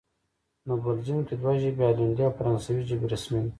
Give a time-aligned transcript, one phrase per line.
[0.65, 3.49] نو بلجیم کې دوه ژبې، هالندي او فرانسوي ژبې رسمي دي